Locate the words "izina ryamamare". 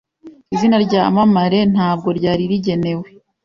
0.53-1.59